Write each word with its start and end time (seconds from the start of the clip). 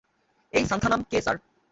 এই 0.53 0.63
সান্থানাম 0.65 1.01
কে, 1.11 1.17
স্যার? 1.21 1.37